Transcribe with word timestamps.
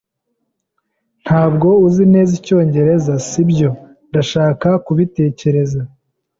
"Ntabwo 1.23 1.67
uzi 1.85 2.03
neza 2.13 2.31
icyongereza, 2.39 3.13
si 3.27 3.41
byo?" 3.49 3.69
"Ndashaka 4.09 4.67
kubitekereza." 4.85 5.81